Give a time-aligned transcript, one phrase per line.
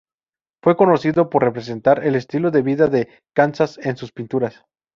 [0.63, 4.63] Fue conocido por representar el estilo de vida de Kansas en sus pinturas.